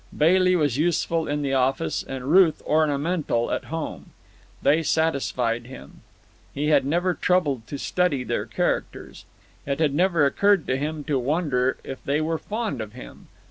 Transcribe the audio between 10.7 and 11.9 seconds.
him to wonder